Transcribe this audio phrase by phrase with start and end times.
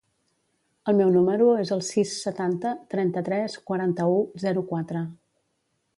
[0.93, 5.05] El meu número es el sis, setanta, trenta-tres, quaranta-u, zero, quatre.